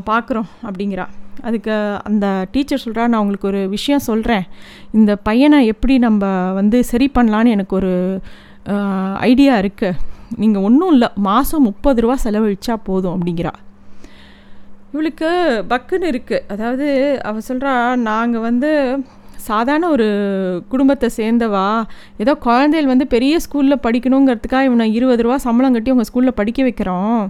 பார்க்குறோம் 0.10 0.50
அப்படிங்கிறா. 0.68 1.06
அதுக்கு 1.44 1.74
அந்த 2.04 2.26
டீச்சர் 2.52 2.84
சொல்கிறா 2.86 3.04
நான் 3.08 3.22
உங்களுக்கு 3.22 3.48
ஒரு 3.48 3.70
விஷயம் 3.70 4.08
சொல்கிறேன் 4.10 4.46
இந்த 4.92 5.12
பையனை 5.16 5.60
எப்படி 5.74 5.96
நம்ம 5.98 6.52
வந்து 6.54 6.84
சரி 6.84 7.08
பண்ணலான்னு 7.18 7.54
எனக்கு 7.58 7.76
ஒரு 7.76 7.94
ஐடியா 9.30 9.56
இருக்குது 9.60 10.00
நீங்கள் 10.36 10.66
ஒன்றும் 10.68 10.92
இல்லை 10.92 11.10
மாதம் 11.28 11.68
முப்பது 11.70 12.02
ரூபா 12.02 12.18
செலவழிச்சா 12.24 12.76
போதும் 12.84 13.14
அப்படிங்கிறா. 13.16 13.54
இவளுக்கு 14.98 15.30
பக்குன்னு 15.72 16.12
இருக்குது 16.14 16.46
அதாவது 16.54 16.88
அவள் 17.30 17.48
சொல்கிறா 17.50 17.74
நாங்கள் 18.10 18.46
வந்து 18.50 18.72
சாதாரண 19.48 19.86
ஒரு 19.96 20.08
குடும்பத்தை 20.72 21.08
சேர்ந்தவா? 21.18 21.68
ஏதோ 22.24 22.34
குழந்தைகள் 22.46 22.90
வந்து 22.92 23.06
பெரிய 23.14 23.34
ஸ்கூலில் 23.44 23.84
படிக்கணுங்கிறதுக்காக 23.86 24.68
இவனை 24.70 24.86
இருபது 24.98 25.24
ரூபா 25.26 25.38
சம்பளம் 25.46 25.76
கட்டி 25.76 25.94
உங்கள் 25.94 26.10
ஸ்கூலில் 26.10 26.38
படிக்க 26.40 26.60
வைக்கிறோம். 26.68 27.22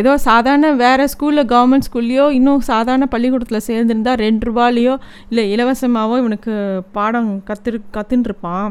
ஏதோ 0.00 0.12
சாதாரண 0.26 0.68
வேறு 0.82 1.04
ஸ்கூலில் 1.12 1.48
கவர்மெண்ட் 1.52 1.86
ஸ்கூல்லையோ 1.88 2.24
இன்னும் 2.38 2.62
சாதாரண 2.70 3.06
பள்ளிக்கூடத்தில் 3.12 3.66
சேர்ந்துருந்தா 3.68 4.14
ரெண்டு 4.24 4.44
ரூபாலேயோ 4.48 4.94
இல்லை 5.30 5.44
இலவசமாகவோ 5.54 6.16
இவனுக்கு 6.22 6.54
பாடம் 6.96 7.30
கற்று 7.50 7.80
கற்றுன்ருப்பான் 7.96 8.70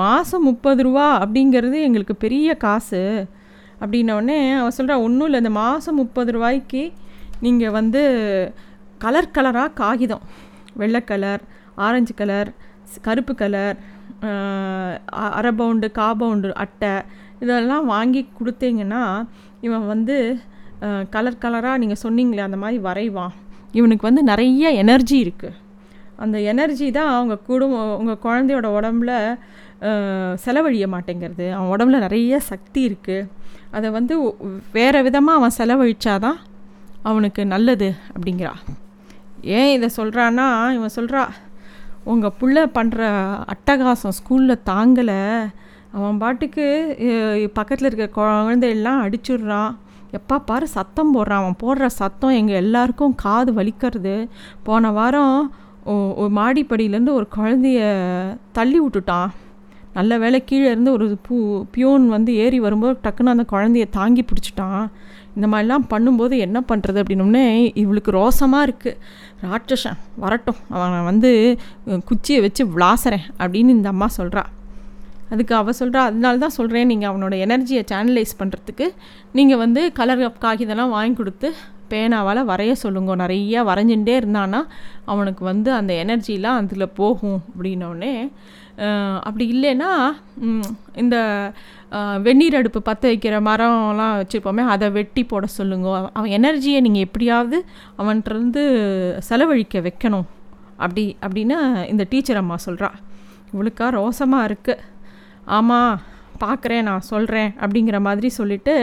மாதம் 0.00 0.46
முப்பது 0.50 0.82
ரூபா 0.88 1.06
அப்படிங்கிறது 1.22 1.78
எங்களுக்கு 1.86 2.16
பெரிய 2.24 2.54
காசு. 2.66 3.02
அப்படின்னோடனே 3.80 4.38
அவன் 4.60 4.76
சொல்கிறா 4.78 4.96
ஒன்றும் 5.06 5.26
இல்லை 5.28 5.40
இந்த 5.42 5.52
மாதம் 5.60 5.98
முப்பது 6.02 6.30
ரூபாய்க்கு 6.36 6.82
நீங்கள் 7.44 7.74
வந்து 7.78 8.02
கலர் 9.04 9.34
கலராக 9.36 9.76
காகிதம். 9.82 10.24
வெள்ளை 10.80 11.00
கலர் 11.10 11.42
ஆரஞ்சு 11.86 12.14
கலர் 12.20 12.50
கருப்பு 13.06 13.34
கலர் 13.42 13.76
அரை 15.38 15.52
பவுண்டு 15.58 15.88
கா 15.98 16.08
பவுண்டு 16.20 16.48
அட்டை 16.64 16.92
இதெல்லாம் 17.44 17.86
வாங்கி 17.94 18.22
கொடுத்தீங்கன்னா 18.38 19.02
இவன் 19.66 19.86
வந்து 19.92 20.16
கலர் 21.14 21.42
கலராக 21.44 21.80
நீங்கள் 21.82 22.02
சொன்னீங்களே 22.04 22.42
அந்த 22.48 22.58
மாதிரி 22.62 22.78
வரைவான். 22.88 23.34
இவனுக்கு 23.78 24.08
வந்து 24.08 24.22
நிறைய 24.30 24.70
எனர்ஜி 24.82 25.16
இருக்குது 25.24 25.58
அந்த 26.24 26.36
எனர்ஜி 26.52 26.86
தான் 26.96 27.10
அவங்க 27.16 27.34
குடும்பம் 27.48 27.92
உங்கள் 28.00 28.22
குழந்தையோட 28.24 28.68
உடம்புல 28.78 29.12
செலவழிய 30.44 30.86
மாட்டேங்கிறது. 30.94 31.46
அவன் 31.56 31.70
உடம்புல 31.74 31.98
நிறைய 32.06 32.40
சக்தி 32.50 32.80
இருக்குது 32.88 33.28
அதை 33.76 33.88
வந்து 33.98 34.14
வேறு 34.76 35.00
விதமாக 35.06 35.38
அவன் 35.40 35.58
செலவழிச்சாதான் 35.58 36.38
அவனுக்கு 37.10 37.42
நல்லது 37.54 37.88
அப்படிங்கிறா. 38.12 38.54
ஏன் 39.58 39.72
இதை 39.76 39.88
சொல்கிறான்னா 39.98 40.46
இவன் 40.78 40.96
சொல்கிறா 40.98 41.22
உங்கள் 42.12 42.36
புள்ள 42.40 42.56
பண்ணுற 42.76 43.00
அட்டகாசம் 43.52 44.16
ஸ்கூலில் 44.18 44.64
தாங்கலை. 44.70 45.20
அவன் 45.96 46.18
பாட்டுக்கு 46.22 46.66
பக்கத்தில் 47.58 47.88
இருக்க 47.88 48.06
குழந்தையெல்லாம் 48.18 49.02
அடிச்சுடுறான். 49.04 49.72
எப்போ 50.18 50.36
பாரு 50.48 50.66
சத்தம் 50.76 51.14
போடுறான். 51.14 51.42
அவன் 51.42 51.60
போடுற 51.62 51.86
சத்தம் 52.00 52.36
எங்கள் 52.38 52.60
எல்லாருக்கும் 52.64 53.14
காது 53.24 53.50
வலிக்கிறது. 53.58 54.16
போன 54.68 54.90
வாரம் 54.98 55.36
ஒரு 56.20 56.30
மாடிப்படியிலேருந்து 56.38 57.18
ஒரு 57.18 57.28
குழந்தைய 57.36 57.80
தள்ளி 58.58 58.78
விட்டுட்டான். 58.80 59.30
நல்ல 59.96 60.18
வேலை 60.22 60.38
கீழே 60.48 60.66
இருந்து 60.72 60.90
ஒரு 60.96 61.06
பூ 61.26 61.36
பியூன் 61.74 62.04
வந்து 62.16 62.32
ஏறி 62.44 62.58
வரும்போது 62.66 62.94
டக்குன்னு 63.04 63.34
அந்த 63.34 63.46
குழந்தைய 63.52 63.86
தாங்கி 63.98 64.24
பிடிச்சிட்டான். 64.28 64.84
இந்த 65.36 65.46
மாதிரிலாம் 65.52 65.88
பண்ணும்போது 65.92 66.34
என்ன 66.46 66.58
பண்ணுறது 66.70 67.00
அப்படின்னோடனே 67.02 67.44
இவளுக்கு 67.82 68.10
ரோசமாக 68.18 68.66
இருக்குது 68.68 68.96
ராட்சசன் 69.50 70.00
வரட்டும் 70.24 70.60
அவன் 70.76 71.08
வந்து 71.10 71.30
குச்சியை 72.08 72.40
வச்சு 72.46 72.64
விளாசுறேன் 72.76 73.26
அப்படின்னு 73.42 73.76
இந்த 73.78 73.90
அம்மா 73.94 74.08
சொல்கிறா 74.18 74.44
அதுக்கு 75.32 75.54
அவள் 75.58 75.78
சொல்கிறா 75.80 76.00
அதனால 76.10 76.40
தான் 76.44 76.56
சொல்கிறேன் 76.58 76.88
நீங்கள் 76.92 77.10
அவனோட 77.10 77.34
எனர்ஜியை 77.46 77.82
சேனலைஸ் 77.90 78.32
பண்ணுறதுக்கு 78.38 78.86
நீங்கள் 79.38 79.60
வந்து 79.64 79.82
கலர் 79.98 80.22
காகிதெல்லாம் 80.46 80.94
வாங்கி 80.96 81.16
கொடுத்து 81.20 81.50
பேனாவால் 81.92 82.40
வரைய 82.50 82.72
சொல்லுங்க. 82.82 83.12
நிறையா 83.22 83.60
வரைஞ்சுட்டே 83.68 84.14
இருந்தான்னா 84.20 84.60
அவனுக்கு 85.12 85.42
வந்து 85.50 85.70
அந்த 85.78 85.92
எனர்ஜிலாம் 86.02 86.58
அதில் 86.60 86.94
போகும். 86.98 87.38
அப்படின்னோடனே 87.48 88.12
அப்படி 89.26 89.44
இல்லைன்னா 89.54 89.90
இந்த 91.02 91.16
வெந்நீர் 92.26 92.58
அடுப்பு 92.58 92.80
பற்ற 92.88 93.04
வைக்கிற 93.10 93.36
மரம்லாம் 93.48 94.16
வச்சுருப்போமே 94.20 94.64
அதை 94.74 94.88
வெட்டி 94.96 95.22
போட 95.32 95.46
சொல்லுங்க. 95.58 95.88
அவன் 96.18 96.34
எனர்ஜியை 96.38 96.80
நீங்கள் 96.86 97.06
எப்படியாவது 97.06 97.58
அவன்கிட்டருந்து 98.00 98.62
செலவழிக்க 99.28 99.80
வைக்கணும். 99.88 100.28
அப்படி 100.84 101.04
அப்படின்னு 101.26 101.56
இந்த 101.92 102.06
டீச்சர் 102.12 102.40
அம்மா 102.42 102.58
சொல்கிறா 102.66 102.90
இவளுக்கா 103.52 103.88
ரோசமாக 103.98 104.48
இருக்குது 104.50 104.86
ஆமாம் 105.58 105.94
பார்க்குறேன் 106.44 106.86
நான் 106.88 107.08
சொல்கிறேன் 107.12 107.50
அப்படிங்கிற 107.62 107.96
மாதிரி 108.06 108.28
சொல்லிவிட்டு 108.36 108.74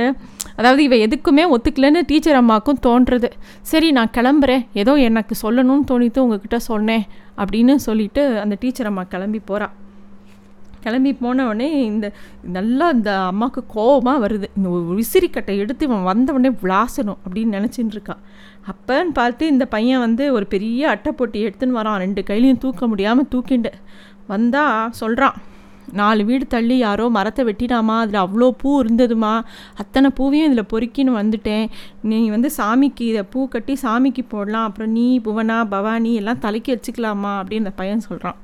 அதாவது 0.59 0.81
இவ 0.87 0.95
எதுக்குமே 1.05 1.43
ஒத்துக்கலன்னு 1.55 2.01
டீச்சர் 2.11 2.39
அம்மாவுக்கும் 2.41 2.83
தோன்றுறது. 2.87 3.29
சரி 3.71 3.87
நான் 3.97 4.13
கிளம்புறேன். 4.17 4.63
ஏதோ 4.81 4.93
எனக்கு 5.07 5.33
சொல்லணும்னு 5.43 5.89
தோணித்து 5.91 6.23
உங்ககிட்ட 6.25 6.59
சொன்னேன் 6.69 7.05
அப்படின்னு 7.41 7.75
சொல்லிவிட்டு 7.87 8.23
அந்த 8.43 8.57
டீச்சர் 8.61 8.89
அம்மா 8.91 9.03
கிளம்பி 9.13 9.41
போகிறாள் 9.49 9.73
கிளம்பி 10.83 11.11
போனவுடனே 11.23 11.69
இந்த 11.91 12.07
நல்லா 12.57 12.89
இந்த 12.89 13.11
அம்மாவுக்கு 13.31 13.63
கோபமாக 13.75 14.27
வருது. 14.27 14.47
இந்த 14.57 14.69
ஒரு 14.69 15.01
விசிறிக்கட்டை 15.01 15.55
எடுத்து 15.63 15.85
இவன் 15.85 16.07
வந்தவுடனே 16.11 16.51
விளாசணும் 16.63 17.19
அப்படின்னு 17.25 17.57
நினச்சின்னு 17.57 17.95
இருக்கான் 17.97 18.23
அப்போன்னு 18.71 19.11
பார்த்து 19.19 19.43
இந்த 19.47 19.65
பையன் 19.65 19.99
வந்து 19.99 20.23
ஒரு 20.33 20.47
பெரிய 20.53 20.89
அட்டை 20.89 21.11
போட்டி 21.11 21.45
எடுத்துன்னு 21.47 21.79
வரான். 21.81 22.01
ரெண்டு 22.05 22.23
கையிலையும் 22.29 22.63
தூக்க 22.65 22.87
முடியாமல் 22.87 23.29
தூக்கிண்டு. 23.35 23.71
வந்தால் 24.27 24.91
சொல்கிறான் 24.91 25.37
நாலு 25.99 26.21
வீடு 26.25 26.45
தள்ளி 26.47 26.77
யாரோ 26.77 27.09
மரத்தை 27.09 27.43
வெட்டிடாமா 27.45 27.95
அதில் 28.03 28.19
அவ்வளோ 28.23 28.47
பூ 28.61 28.71
இருந்ததுமா? 28.81 29.33
அத்தனை 29.81 30.09
பூவையும் 30.15 30.51
இதில் 30.51 30.69
பொறுக்கின்னு 30.73 31.13
வந்துட்டேன். 31.19 31.67
நீ 32.09 32.17
வந்து 32.29 32.49
சாமிக்கு 32.57 33.03
இதை 33.11 33.23
பூ 33.23 33.47
கட்டி 33.47 33.75
சாமிக்கு 33.83 34.23
போடலாம். 34.29 34.63
அப்புறம் 34.63 34.91
நீ 34.91 35.05
புவனா 35.19 35.59
பவானி 35.69 36.13
எல்லாம் 36.13 36.43
தலைக்கு 36.47 36.73
வச்சுக்கலாமா? 36.75 37.31
அப்படின்னு 37.39 37.65
அந்த 37.65 37.75
பையன் 37.81 38.05
சொல்கிறான் 38.09 38.37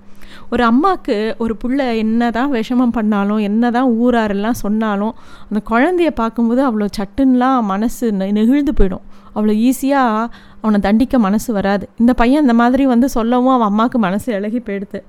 ஒரு 0.50 0.64
அம்மாவுக்கு 0.64 1.16
ஒரு 1.44 1.54
புள்ள 1.62 1.80
என்ன 2.04 2.32
தான் 2.38 2.52
விஷமம் 2.52 2.94
பண்ணாலும் 2.98 3.42
என்ன 3.50 3.72
தான் 3.72 3.90
ஊராரெல்லாம் 4.04 4.60
சொன்னாலும் 4.64 5.14
அந்த 5.48 5.60
குழந்தைய 5.72 6.12
பார்க்கும்போது 6.22 6.62
அவ்வளோ 6.70 6.88
சட்டுன்னெலாம் 6.98 7.60
மனசு 7.74 8.06
நெகிழ்ந்து 8.38 8.74
போயிடும். 8.80 9.04
அவ்வளோ 9.36 9.54
ஈஸியாக 9.68 10.28
அவனை 10.62 10.80
தண்டிக்க 10.88 11.20
மனசு 11.28 11.50
வராது. 11.54 11.86
இந்த 12.02 12.14
பையன் 12.14 12.44
இந்த 12.46 12.56
மாதிரி 12.62 12.86
வந்து 12.94 13.10
சொல்லவும் 13.10 13.54
அவன் 13.56 13.70
அம்மாவுக்கு 13.72 14.00
மனசு 14.00 14.28
இழகி 14.34 14.62
போயிடுது. 14.68 15.02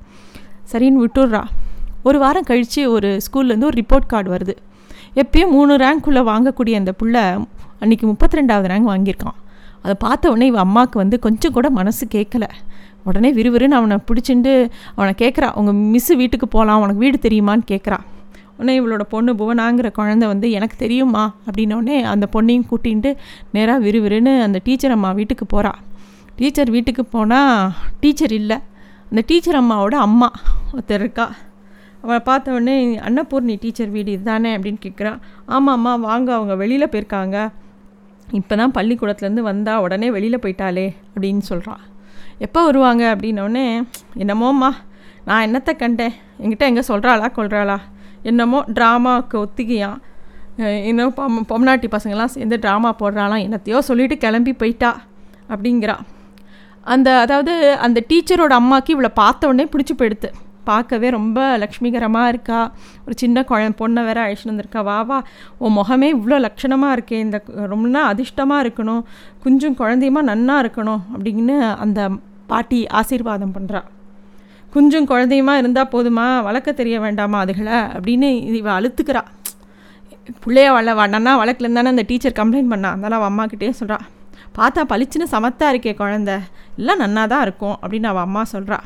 சரின்னு 0.72 1.02
விட்டுடுறா. 1.04 1.42
ஒரு 2.08 2.18
வாரம் 2.22 2.48
கழித்து 2.50 2.82
ஒரு 2.90 3.10
ஸ்கூல்லேருந்து 3.26 3.68
ஒரு 3.70 3.78
ரிப்போர்ட் 3.82 4.10
கார்டு 4.12 4.30
வருது. 4.36 4.54
எப்பயும் 5.22 5.54
மூணு 5.56 5.72
ரேங்க்குள்ளே 5.82 6.22
வாங்கக்கூடிய 6.32 6.74
அந்த 6.80 6.92
புள்ள 7.00 7.16
அன்றைக்கி 7.82 8.04
முப்பத்தி 8.10 8.38
ரெண்டாவது 8.38 8.66
ரேங்க் 8.72 8.90
வாங்கியிருக்கான். 8.92 9.38
அதை 9.82 9.94
பார்த்த 9.98 10.30
உடனே 10.32 10.46
இவன் 10.50 10.64
அம்மாவுக்கு 10.66 10.96
வந்து 10.98 11.16
கொஞ்சம் 11.24 11.54
கூட 11.56 11.70
மனசு 11.78 12.04
கேட்கல. 12.14 12.44
உடனே 13.04 13.32
விறுவிறுன்னு 13.32 13.78
அவனை 13.80 13.96
பிடிச்சிட்டு 14.08 14.70
அவனை 14.94 15.14
கேட்குறா 15.22 15.54
உங்கள் 15.54 15.74
மிஸ்ஸு 15.74 16.16
வீட்டுக்கு 16.16 16.48
போகலாம் 16.48 16.80
உனக்கு 16.80 17.04
வீடு 17.04 17.18
தெரியுமான்னு 17.28 17.64
கேட்குறா 17.72 17.98
உடனே 18.58 18.80
இவளோட 18.80 19.02
பொண்ணு 19.08 19.32
புவனாங்கிற 19.34 19.92
குழந்தை 19.92 20.28
வந்து 20.28 20.50
எனக்கு 20.50 20.76
தெரியுமா 20.76 21.34
அப்படின்னோடனே 21.46 22.02
அந்த 22.02 22.28
பொண்ணையும் 22.32 22.68
கூட்டிகிட்டு 22.70 23.16
நேராக 23.52 23.84
விறுவிறுன்னு 23.84 24.40
அந்த 24.40 24.60
டீச்சர் 24.64 24.90
அம்மா 24.90 25.12
வீட்டுக்கு 25.12 25.46
போகிறா 25.56 25.72
டீச்சர் 26.36 26.70
வீட்டுக்கு 26.70 27.04
போனால் 27.04 27.72
டீச்சர் 28.00 28.32
இல்லை. 28.32 28.56
அந்த 29.10 29.22
டீச்சர் 29.26 29.58
அம்மாவோட 29.60 29.96
அம்மா 30.06 30.28
ஒருத்தர் 30.72 31.00
இருக்கா. 31.00 31.26
அவளை 32.02 32.20
பார்த்த 32.20 32.52
உடனே 32.52 32.98
அன்னபூர்ணி 32.98 33.54
டீச்சர் 33.60 33.88
வீடு 33.88 34.10
இதுதானே? 34.12 34.56
அப்படின்னு 34.56 34.80
கேட்குறான் 34.86 35.18
ஆமாம்மா 35.48 35.92
வாங்க 36.00 36.34
அவங்க 36.34 36.54
வெளியில் 36.54 36.90
போயிருக்காங்க. 36.92 37.36
இப்போ 38.32 38.56
தான் 38.56 38.72
பள்ளிக்கூடத்துலேருந்து 38.72 39.44
வந்தால் 39.50 39.80
உடனே 39.80 40.10
வெளியில் 40.10 40.42
போயிட்டாளே 40.44 40.86
அப்படின்னு 41.14 41.38
சொல்கிறான் 41.38 41.82
எப்போ 42.38 42.64
வருவாங்க 42.64 43.16
அப்படின்னோடனே 43.16 43.82
என்னமோம்மா 44.16 44.70
நான் 45.24 45.44
என்னத்தை 45.46 45.76
கண்டேன்? 45.76 46.12
என்கிட்ட 46.40 46.60
எங்கே 46.60 46.80
சொல்கிறாளா 46.88 47.28
கொள்கிறாளா 47.36 47.78
என்னமோ 48.22 48.64
ட்ராமாவுக்கு 48.74 49.46
ஒத்திகையான் 49.46 50.00
இன்னும் 50.84 51.14
பொம் 51.14 51.46
பொம்நாட்டி 51.48 51.88
பசங்களாம் 51.90 52.24
சேர்ந்து 52.24 52.56
ட்ராமா 52.56 52.92
போடுறாளாம் 52.98 53.44
என்னத்தையோ 53.46 53.78
சொல்லிவிட்டு 53.78 54.16
கிளம்பி 54.16 54.52
போயிட்டா 54.52 55.00
அப்படிங்கிறா. 55.48 55.98
அந்த 56.82 57.18
அதாவது 57.18 57.76
அந்த 57.78 58.04
டீச்சரோட 58.08 58.50
அம்மாவுக்கு 58.50 58.92
இவளை 58.92 59.10
பார்த்த 59.14 59.46
உடனே 59.46 59.68
பிடிச்சி 59.72 59.94
போயிடுது 59.98 60.30
பார்க்கவே 60.64 61.10
ரொம்ப 61.10 61.58
லக்ஷ்மிகரமாக 61.58 62.28
இருக்கா? 62.28 62.72
ஒரு 63.04 63.14
சின்ன 63.16 63.44
குழ 63.48 63.68
பொண்ணை 63.68 64.04
வேற 64.04 64.18
அழிச்சுட்டு 64.24 64.46
வந்திருக்கா. 64.46 64.84
வா 64.84 65.02
வா. 65.02 65.22
உன் 65.58 65.76
முகமே 65.76 66.08
இவ்வளோ 66.16 66.48
லட்சணமாக 66.48 66.98
இருக்கே. 66.98 67.12
இந்த 67.12 67.42
ரொம்ப 67.46 68.00
அதிர்ஷ்டமாக 68.00 68.68
இருக்கணும். 68.68 69.02
குஞ்சும் 69.44 69.78
குழந்தையுமா 69.80 70.22
நன்னா 70.22 70.56
இருக்கணும் 70.64 71.00
அப்படின்னு 71.18 71.76
அந்த 71.76 72.10
பாட்டி 72.46 72.86
ஆசீர்வாதம் 72.86 73.52
பண்ணுறா 73.52 73.82
குஞ்சும் 74.74 75.08
குழந்தையுமா 75.10 75.56
இருந்தால் 75.56 75.88
போதுமா? 75.92 76.42
வளர்க்க 76.42 76.72
தெரிய 76.72 77.00
வேண்டாமா 77.00 77.44
அதுகளை? 77.44 77.76
அப்படின்னு 77.96 78.54
இவ 78.54 78.80
அழுத்துக்கிறா. 78.80 79.22
பிள்ளைய 80.46 80.72
வள 80.72 80.94
நன்னா 80.94 81.32
வளர்க்கலன்னு 81.42 81.84
அந்த 81.84 82.04
டீச்சர் 82.06 82.32
கம்ப்ளைண்ட் 82.32 82.68
பண்ணா. 82.68 82.90
அதனால் 82.90 83.20
அவள் 83.20 83.30
அம்மாக்கிட்டே 83.30 83.72
சொல்கிறா 83.80 83.98
பார்த்தா 84.58 84.82
பளிச்சுன்னு 84.88 85.26
சமத்தா 85.30 85.66
இருக்கே 85.74 85.92
குழந்த. 86.00 86.40
எல்லாம் 86.76 87.00
நன்னா 87.00 87.26
தான் 87.26 87.42
இருக்கும். 87.42 87.76
அப்படின்னு 87.82 88.04
அவள் 88.04 88.22
அம்மா 88.22 88.42
சொல்கிறா 88.52 88.78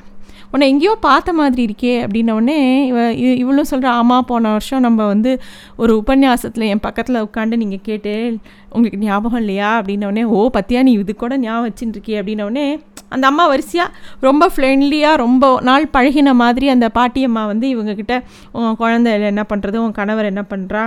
உன்னை 0.53 0.69
எங்கேயோ 0.69 0.95
பார்த்த 1.01 1.33
மாதிரி 1.33 1.65
இருக்கே 1.67 2.05
அப்படின்னோடனே 2.05 2.85
இவ 2.87 3.13
இவளும் 3.13 3.71
சொல்கிறா 3.71 3.85
ஆமாம் 3.85 4.25
போன 4.25 4.51
வருஷம் 4.51 4.81
நம்ம 4.81 5.07
வந்து 5.07 5.41
ஒரு 5.77 6.05
உபன்யாசத்தில் 6.07 6.67
என் 6.67 6.81
பக்கத்தில் 6.81 7.23
உட்காந்து 7.23 7.57
நீங்கள் 7.57 7.81
கேட்டு 7.83 8.39
உங்களுக்கு 8.71 8.99
ஞாபகம் 8.99 9.39
இல்லையா? 9.39 9.81
அப்படின்னோடனே 9.81 10.25
ஓ 10.25 10.51
பத்தியா 10.53 10.83
நீ 10.83 10.93
இது 10.93 11.17
கூட 11.17 11.39
ஞாபகம் 11.39 11.67
வச்சுட்டுருக்கியே 11.69 12.21
அப்படின்னோடனே 12.21 12.67
அந்த 13.09 13.27
அம்மா 13.27 13.47
வரிசையாக 13.47 13.93
ரொம்ப 14.21 14.51
ஃப்ரெண்ட்லியாக 14.57 15.17
ரொம்ப 15.17 15.61
நாள் 15.61 15.91
பழகின 15.93 16.35
மாதிரி 16.35 16.69
அந்த 16.69 16.91
பாட்டியம்மா 16.95 17.47
வந்து 17.47 17.77
இவங்கக்கிட்ட 17.77 18.23
உன் 18.53 18.77
குழந்தை 18.77 19.23
என்ன 19.23 19.45
பண்ணுறது 19.49 19.77
உன் 19.77 19.93
கணவர் 19.93 20.25
என்ன 20.25 20.45
பண்ணுறா 20.51 20.83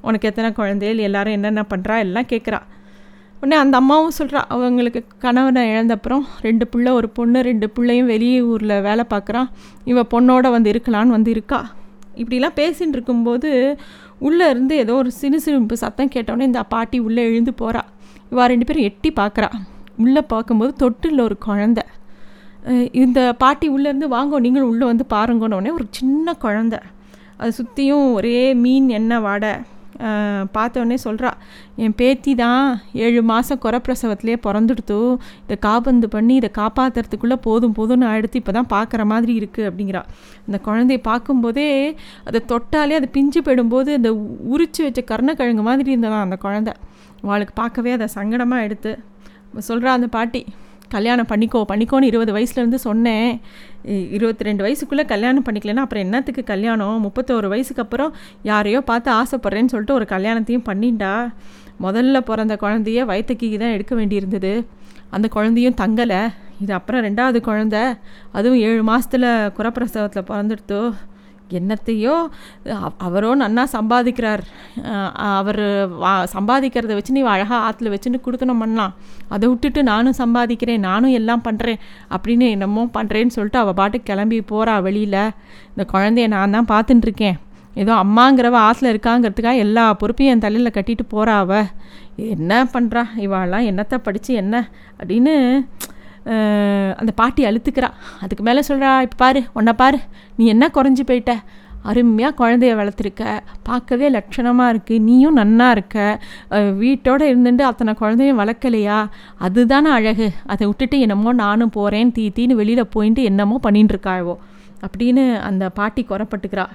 உனக்கு 0.00 0.28
எத்தனை 0.28 0.52
குழந்தைகள்? 0.52 0.98
எல்லோரும் 0.98 1.32
என்னென்ன 1.32 1.64
பண்ணுறா 1.70 1.98
எல்லாம் 1.98 2.26
கேட்குறா 2.28 2.58
உடனே 3.44 3.56
அந்த 3.62 3.76
அம்மாவும் 3.80 4.14
சொல்கிறா 4.18 4.40
அவங்களுக்கு 4.54 5.00
கணவனை 5.22 5.62
இழந்தப்புறம் 5.70 6.22
ரெண்டு 6.44 6.64
பிள்ளை 6.72 6.90
ஒரு 6.98 7.08
பொண்ணு 7.16 7.38
ரெண்டு 7.48 7.66
பிள்ளையும் 7.76 8.06
வெளியே 8.12 8.38
ஊரில் 8.50 8.72
வேலை 8.86 9.04
பார்க்குறான் 9.10 9.48
இவன் 9.90 10.08
பொண்ணோட 10.12 10.50
வந்து 10.54 10.70
இருக்கலான்னு 10.72 11.14
வந்து 11.16 11.30
இருக்கா. 11.34 11.58
இப்படிலாம் 12.20 12.56
பேசின்னு 12.60 12.96
இருக்கும்போது 12.96 13.50
உள்ளே 14.28 14.46
இருந்து 14.52 14.76
ஏதோ 14.84 14.94
ஒரு 15.02 15.10
சிறு 15.18 15.40
சிறுப்பு 15.46 15.76
சத்தம் 15.82 16.10
கேட்டோடனே 16.14 16.48
இந்த 16.50 16.62
பாட்டி 16.74 17.00
உள்ளே 17.08 17.24
எழுந்து 17.30 17.54
போகிறா 17.60 17.82
இவா 18.30 18.46
ரெண்டு 18.52 18.68
பேரும் 18.70 18.86
எட்டி 18.90 19.12
பார்க்குறா. 19.20 19.50
உள்ளே 20.04 20.22
பார்க்கும்போது 20.32 20.72
தொட்டில் 20.84 21.24
ஒரு 21.26 21.38
குழந்த. 21.46 21.82
இந்த 23.02 23.20
பாட்டி 23.44 23.68
உள்ளேருந்து 23.76 24.10
வாங்க 24.16 24.40
நீங்களும் 24.46 24.72
உள்ளே 24.72 24.86
வந்து 24.92 25.06
பாருங்கன்னொடனே 25.14 25.74
ஒரு 25.78 25.88
சின்ன 26.00 26.36
குழந்த. 26.46 26.78
அது 27.36 27.52
சுற்றியும் 27.60 28.08
ஒரே 28.18 28.38
மீன் 28.64 28.88
எண்ணெய் 29.00 29.24
வாடை. 29.28 29.54
பார்த்தோன்னே 30.56 30.96
சொல்கிறா 31.04 31.30
என் 31.76 31.94
பேத்தி 31.96 32.34
தான் 32.34 32.80
ஏழு 32.92 33.22
மாதம் 33.22 33.60
குறப்பிரசவத்திலே 33.62 34.36
பிறந்துடுத்து 34.46 34.98
இதை 35.44 35.56
காபந்து 35.60 36.08
பண்ணி 36.08 36.34
இதை 36.34 36.50
காப்பாற்றுறதுக்குள்ளே 36.54 37.36
போதும் 37.40 37.74
போதும்னு 37.76 38.06
அடுத்து 38.14 38.38
இப்போ 38.38 38.52
தான் 38.52 38.70
பார்க்குற 38.74 39.04
மாதிரி 39.04 39.32
இருக்குது 39.40 39.68
அப்படிங்கிறா. 39.70 40.02
அந்த 40.46 40.60
குழந்தைய 40.66 41.00
பார்க்கும்போதே 41.10 41.96
அதை 42.24 42.42
தொட்டாலே 42.48 42.96
அது 43.00 43.08
பிஞ்சு 43.08 43.42
போயிடும்போது 43.42 43.92
அந்த 43.94 44.12
உரிச்சு 44.54 44.82
வச்ச 44.82 45.02
கருணக்கிழங்கு 45.02 45.62
மாதிரி 45.62 45.96
இருந்ததான் 45.96 46.26
அந்த 46.26 46.36
குழந்தை. 46.36 46.74
அவளுக்கு 47.22 47.54
பார்க்கவே 47.54 47.92
அதை 47.92 48.08
சங்கடமாக 48.14 48.62
எடுத்து 48.62 48.98
சொல்கிறா 49.68 49.90
அந்த 49.98 50.06
பாட்டி 50.06 50.44
கல்யாணம் 50.96 51.30
பண்ணிக்கோ 51.32 51.60
பண்ணிக்கோன்னு 51.70 52.10
இருபது 52.10 52.32
வயசுலேருந்து 52.36 52.78
சொன்னேன். 52.86 53.30
இருபத்தி 54.16 54.46
ரெண்டு 54.48 54.64
வயசுக்குள்ளே 54.66 55.04
கல்யாணம் 55.12 55.46
பண்ணிக்கலன்னா 55.46 55.84
அப்புறம் 55.86 56.04
என்னத்துக்கு 56.06 56.44
கல்யாணம்? 56.52 56.98
முப்பத்தோரு 57.06 57.48
வயசுக்கு 57.54 57.84
அப்புறம் 57.86 58.12
யாரையோ 58.50 58.80
பார்த்து 58.90 59.10
ஆசைப்பட்றேன்னு 59.20 59.72
சொல்லிட்டு 59.74 59.98
ஒரு 59.98 60.06
கல்யாணத்தையும் 60.14 60.66
பண்ணிண்டா 60.70 61.12
முதல்ல 61.84 62.18
பிறந்த 62.30 62.54
குழந்தைய 62.64 63.02
வயத்துக்கு 63.10 63.56
தான் 63.62 63.74
எடுக்க 63.76 63.92
வேண்டியிருந்தது. 64.00 64.52
அந்த 65.14 65.26
குழந்தையும் 65.36 65.80
தங்கலை. 65.80 66.20
இது 66.62 66.72
அப்புறம் 66.78 67.02
ரெண்டாவது 67.06 67.38
குழந்த. 67.48 67.76
அதுவும் 68.36 68.62
ஏழு 68.68 68.82
மாதத்தில் 68.90 69.28
குறப்பிரசவத்தில் 69.56 70.28
பிறந்துடுத்தோ. 70.30 70.82
என்னத்தையோ 71.50 72.14
அவரோ 72.98 73.30
நன்னா 73.36 73.64
சம்பாதிக்கிறார். 73.72 74.42
அவர் 75.38 75.62
வா 76.02 76.12
சம்பாதிக்கிறத 76.34 76.92
வச்சு 76.98 77.16
நீ 77.16 77.22
அழகாக 77.34 77.60
ஆற்றுல 77.66 77.92
வச்சுன்னு 77.94 78.20
கொடுக்கணும் 78.26 78.60
பண்ணலாம் 78.62 78.94
அதை 79.28 79.48
விட்டுட்டு 79.48 79.82
நானும் 79.82 80.18
சம்பாதிக்கிறேன் 80.18 80.84
நானும் 80.88 81.16
எல்லாம் 81.20 81.44
பண்ணுறேன் 81.48 81.80
அப்படின்னு 82.16 82.48
என்னமோ 82.50 82.84
பண்ணுறேன்னு 82.98 83.36
சொல்லிட்டு 83.36 83.58
அவள் 83.58 83.78
பாட்டுக்கு 83.80 84.10
கிளம்பி 84.10 84.38
போகிறா 84.52 84.76
வெளியில். 84.82 85.22
இந்த 85.72 85.86
குழந்தைய 85.94 86.28
நான் 86.34 86.56
தான் 86.58 86.70
பார்த்துட்டுருக்கேன் 86.72 87.38
ஏதோ 87.74 87.92
அம்மாங்கிறவ 88.04 88.56
ஆற்றுல 88.66 88.92
இருக்காங்கிறதுக்காக 88.94 89.64
எல்லா 89.66 89.84
பொறுப்பையும் 89.94 90.34
என் 90.34 90.44
தலையில் 90.44 90.76
கட்டிட்டு 90.76 91.04
போகிறா 91.14 91.34
அவள் 91.44 91.70
என்ன 92.34 92.52
பண்ணுறா 92.74 93.02
இவாளெல்லாம் 93.24 93.68
என்னத்தை 93.70 93.98
படித்து 93.98 94.32
என்ன? 94.34 94.56
அப்படின்னு 95.00 95.34
அந்த 97.00 97.12
பாட்டி 97.20 97.42
அழுத்துக்கிறா. 97.48 97.90
அதுக்கு 98.24 98.44
மேலே 98.48 98.62
சொல்கிறா 98.68 98.90
இப்போ 99.06 99.18
பாரு 99.24 99.42
உன்னை 99.58 99.72
பாரு 99.82 99.98
நீ 100.38 100.46
என்ன 100.54 100.68
குறைஞ்சி 100.76 101.04
போயிட்ட? 101.10 101.34
அருமையாக 101.90 102.34
குழந்தைய 102.40 102.74
வளர்த்துருக்க. 102.80 103.22
பார்க்கவே 103.68 104.06
லட்சணமாக 104.16 104.72
இருக்குது 104.74 105.04
நீயும் 105.08 105.36
நன்னா 105.40 105.66
இருக்க. 105.76 105.96
வீட்டோடு 106.82 107.24
இருந்துட்டு 107.32 107.64
அத்தனை 107.70 107.92
குழந்தையும் 108.02 108.40
வளர்க்கலையா? 108.42 108.98
அதுதானே 109.46 109.90
அழகு. 109.98 110.28
அதை 110.52 110.62
விட்டுட்டு 110.70 110.98
என்னமோ 111.06 111.32
நானும் 111.44 111.74
போகிறேன் 111.76 112.14
தீ 112.18 112.24
தீன்னு 112.38 112.60
வெளியில் 112.62 112.92
போயிட்டு 112.94 113.22
என்னமோ 113.30 113.58
பண்ணிட்டு 113.66 113.94
இருக்காவோ 113.96 114.36
அப்படின்னு 114.86 115.24
அந்த 115.48 115.64
பாட்டி 115.80 116.04
குறப்பட்டுக்கிறா 116.12 116.66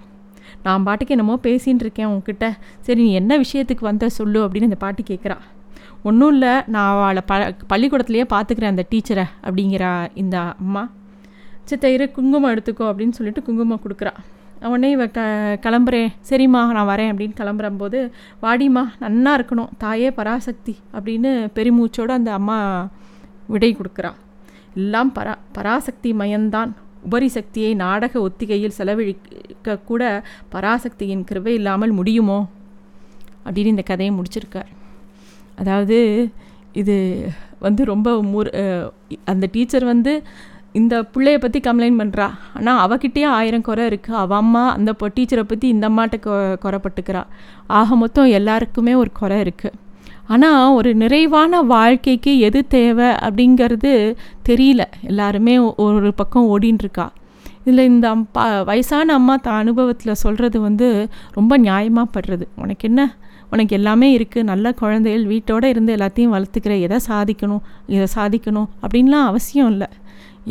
நான் 0.66 0.86
பாட்டுக்கு 0.86 1.16
என்னமோ 1.16 1.36
பேசின்னு 1.46 1.84
இருக்கேன் 1.86 2.10
உங்ககிட்ட 2.12 2.46
சரி 2.86 3.02
நீ 3.08 3.12
என்ன 3.22 3.34
விஷயத்துக்கு 3.44 3.84
வந்த 3.90 4.10
சொல்லு 4.18 4.40
அப்படின்னு 4.46 4.70
அந்த 4.70 4.80
பாட்டி 4.86 5.04
கேட்குறா 5.10 5.38
ஒன்றும் 6.04 6.32
இல்லை 6.32 6.50
நான் 6.68 6.90
அவளை 6.96 7.22
ப 7.26 7.36
பள்ளிக்கூடத்துலேயே 7.70 8.26
பார்த்துக்கிறேன் 8.34 8.74
அந்த 8.74 8.86
டீச்சரை 8.90 9.24
அப்படிங்கிறா 9.44 10.08
இந்த 10.14 10.40
அம்மா. 10.40 10.90
சித்த 11.64 11.90
இரு 11.90 12.12
குங்குமம் 12.12 12.56
எடுத்துக்கோ 12.56 12.86
அப்படின்னு 12.92 13.10
சொல்லிட்டு 13.10 13.44
குங்குமம் 13.44 13.82
கொடுக்குறா. 13.84 14.14
உடனே 14.62 14.90
இவ 14.92 15.08
க 15.08 15.22
கிளம்புறேன். 15.62 16.08
சரிம்மா 16.30 16.48
நான் 16.48 16.88
வரேன் 16.88 17.12
அப்படின்னு 17.12 17.36
கிளம்புறம்போது 17.42 18.12
வாடிம்மா 18.42 18.84
நன்னா 19.02 19.32
இருக்கணும் 19.40 19.70
தாயே 19.78 20.12
பராசக்தி 20.12 20.78
அப்படின்னு 20.94 21.32
பெருமூச்சோடு 21.56 22.12
அந்த 22.20 22.34
அம்மா 22.34 22.88
விடை 23.48 23.78
கொடுக்குறா. 23.78 24.12
எல்லாம் 24.76 25.12
பரா 25.16 25.36
பராசக்தி 25.52 26.14
மயந்தான். 26.14 26.72
உபரி 27.04 27.28
சக்தியை 27.28 27.74
நாடக 27.74 28.22
ஒத்திகையில் 28.22 28.76
செலவழிக்க 28.78 29.78
கூட 29.86 30.24
பராசக்தியின் 30.52 31.24
கிருவை 31.32 31.48
இல்லாமல் 31.48 31.92
முடியுமோ? 31.92 32.50
அப்படின்னு 33.46 33.74
இந்த 33.76 33.82
கதையை 33.82 34.16
முடிச்சிருக்கார். 34.16 34.78
அதாவது 35.60 35.98
இது 36.74 36.96
வந்து 37.60 37.86
ரொம்ப 37.86 38.10
முர் 38.24 38.50
அந்த 39.26 39.46
டீச்சர் 39.52 39.86
வந்து 39.86 40.14
இந்த 40.72 40.96
பிள்ளைய 41.14 41.38
பற்றி 41.38 41.60
கம்ப்ளைண்ட் 41.60 42.02
பண்ணுறா 42.02 42.28
ஆனால் 42.54 42.82
அவகிட்டயே 42.86 43.28
ஆயிரம் 43.38 43.62
குறை 43.62 43.86
இருக்குது 43.88 44.20
அவள் 44.24 44.38
அம்மா 44.38 44.64
அந்த 44.74 44.92
டீச்சரை 45.16 45.44
பற்றி 45.44 45.68
இந்த 45.68 45.86
அம்மாட்ட 45.90 46.18
கொ 46.20 46.34
குறைப்பட்டுக்கிறா 46.64 47.24
ஆக 47.68 47.96
மொத்தம் 47.96 48.26
எல்லாருக்குமே 48.26 48.94
ஒரு 48.94 49.12
குறை 49.12 49.40
இருக்குது 49.40 49.78
ஆனால் 50.28 50.74
ஒரு 50.74 50.96
நிறைவான 50.96 51.62
வாழ்க்கைக்கு 51.62 52.32
எது 52.40 52.60
தேவை 52.68 53.08
அப்படிங்கிறது 53.28 53.92
தெரியல. 54.50 54.84
எல்லாருமே 55.02 55.56
ஒரு 55.76 56.14
பக்கம் 56.14 56.50
ஓடின்னு 56.52 57.08
இதில் 57.62 57.86
இந்த 57.86 58.06
அம்பா 58.16 58.64
வயசான 58.64 59.14
அம்மா 59.14 59.36
த 59.36 59.52
அனுபவத்தில் 59.52 60.16
சொல்கிறது 60.16 60.62
வந்து 60.62 60.88
ரொம்ப 61.32 61.58
நியாயமாக 61.58 62.14
படுறது. 62.14 62.46
உனக்கு 62.56 62.88
என்ன? 62.88 63.02
உனக்கு 63.54 63.74
எல்லாமே 63.80 64.08
இருக்குது 64.18 64.48
நல்ல 64.50 64.72
குழந்தைகள் 64.82 65.26
வீட்டோடு 65.32 65.70
இருந்து 65.74 65.92
எல்லாத்தையும் 65.98 66.34
வளர்த்துக்கிற 66.36 66.74
எதை 66.88 66.98
சாதிக்கணும் 67.10 67.64
இதை 67.96 68.08
சாதிக்கணும் 68.18 68.68
அப்படின்லாம் 68.84 69.28
அவசியம் 69.32 69.70
இல்லை. 69.74 69.88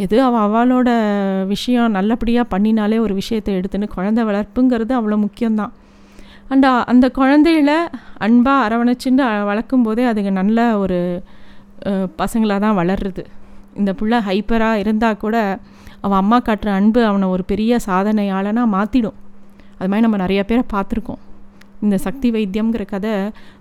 எது 0.04 0.16
அவள் 0.26 0.44
அவளோட 0.46 0.88
விஷயம் 1.52 1.94
நல்லபடியாக 1.98 2.46
பண்ணினாலே 2.54 2.96
ஒரு 3.04 3.14
விஷயத்தை 3.20 3.52
எடுத்துன்னு 3.58 3.88
குழந்தை 3.94 4.22
வளர்ப்புங்கிறது 4.30 4.92
அவ்வளோ 4.98 5.18
முக்கியம்தான். 5.26 5.72
அண்ட் 6.52 6.66
அந்த 6.92 7.06
குழந்தைகள 7.18 7.70
அன்பாக 8.26 8.66
அரவணைச்சுன்னு 8.66 9.24
வளர்க்கும் 9.50 9.84
போதே 9.86 10.04
அதுங்க 10.10 10.32
நல்ல 10.40 10.58
ஒரு 10.82 10.98
பசங்களாக 12.20 12.60
தான் 12.66 12.78
வளர்றது. 12.80 13.24
இந்த 13.80 13.90
புள்ள 13.98 14.14
ஹைப்பராக 14.28 14.80
இருந்தால் 14.82 15.22
கூட 15.24 15.36
அவன் 16.04 16.20
அம்மா 16.22 16.38
காட்டுற 16.46 16.70
அன்பு 16.78 17.00
அவனை 17.10 17.26
ஒரு 17.34 17.44
பெரிய 17.52 17.78
சாதனையாளனாக 17.88 18.72
மாற்றிடும் 18.76 19.18
அது 19.78 19.88
மாதிரி 19.90 20.04
நம்ம 20.06 20.20
நிறைய 20.24 20.40
பேரை 20.50 20.64
பார்த்துருக்கோம். 20.74 21.22
இந்த 21.80 21.96
சக்தி 21.98 22.28
வைத்தியம்ங்கிற 22.30 22.84
கதை 22.86 23.14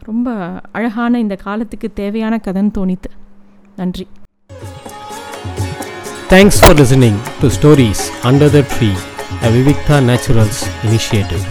ரொம்ப 0.05 0.27
அழகான 0.71 1.19
இந்த 1.19 1.37
காலத்துக்கு 1.43 1.89
தேவையான 1.93 2.39
கதைன்னு 2.45 2.73
தோணித்து 2.77 3.11
நன்றி 3.77 4.07
thanks 6.29 6.59
for 6.59 6.77
listening 6.79 7.19
to 7.41 7.49
stories 7.49 8.03
under 8.23 8.53
the 8.53 8.61
tree 8.73 8.91
uh 9.41 9.51
Vivikta 9.51 9.99
naturals 10.07 10.61
initiative 10.85 11.45